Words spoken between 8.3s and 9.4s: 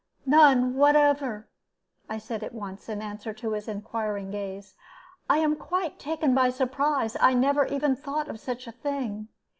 such a thing.